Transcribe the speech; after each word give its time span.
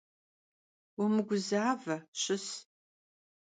Vumıguzaue, 0.95 1.95
şıs! 2.21 2.47